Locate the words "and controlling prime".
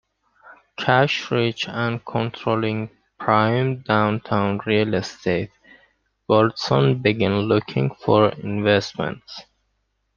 1.69-3.81